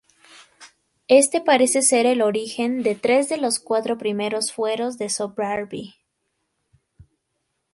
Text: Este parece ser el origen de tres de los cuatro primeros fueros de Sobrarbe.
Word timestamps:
Este 1.09 1.41
parece 1.41 1.83
ser 1.83 2.07
el 2.07 2.23
origen 2.23 2.81
de 2.81 2.95
tres 2.95 3.29
de 3.29 3.37
los 3.37 3.59
cuatro 3.59 3.99
primeros 3.99 4.51
fueros 4.51 4.97
de 4.97 5.09
Sobrarbe. 5.09 5.93